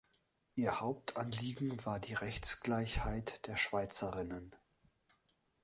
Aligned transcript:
Ihr 0.55 0.79
Hauptanliegen 0.81 1.85
war 1.85 1.99
die 1.99 2.15
Rechtsgleichheit 2.15 3.45
der 3.45 3.55
Schweizerinnen. 3.55 4.55